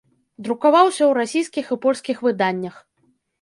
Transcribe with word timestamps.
Друкаваўся 0.45 0.99
ў 0.99 1.09
расійскіх 1.19 1.69
і 1.75 1.77
польскіх 1.85 2.25
выданнях. 2.29 2.81